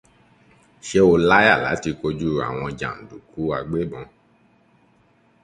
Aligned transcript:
Ṣé 0.87 0.99
o 1.11 1.13
láyà 1.29 1.55
láti 1.65 1.89
kojú 2.01 2.29
àwọn 2.47 2.71
jànùdùkú 2.79 3.41
agbébọn? 3.57 4.05